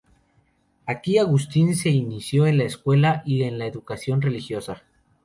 [0.87, 4.81] Aquí Agustín se inició en la escuela y en la educación religiosa.